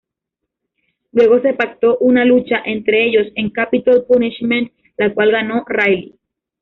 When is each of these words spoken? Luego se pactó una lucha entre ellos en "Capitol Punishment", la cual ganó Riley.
Luego 1.11 1.41
se 1.43 1.53
pactó 1.53 1.99
una 1.99 2.25
lucha 2.25 2.59
entre 2.65 3.05
ellos 3.05 3.27
en 3.35 3.51
"Capitol 3.51 4.03
Punishment", 4.07 4.71
la 4.97 5.13
cual 5.13 5.29
ganó 5.31 5.63
Riley. 5.67 6.15